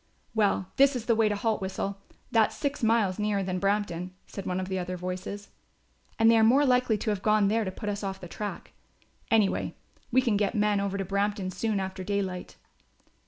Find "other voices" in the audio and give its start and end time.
4.79-5.49